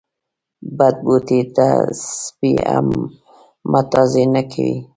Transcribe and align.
بد 0.77 0.95
بوټي 1.05 1.41
ته 1.55 1.67
سپي 2.21 2.51
هم 2.69 2.87
متازې 3.71 4.23
نه 4.33 4.41
کوي. 4.51 4.75